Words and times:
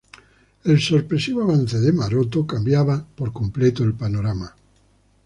El 0.63 0.81
sorpresivo 0.81 1.43
avance 1.43 1.77
de 1.77 1.93
Maroto 1.93 2.47
cambiaba 2.47 3.05
por 3.15 3.31
completo 3.31 3.83
el 3.83 3.93
panorama. 3.93 4.51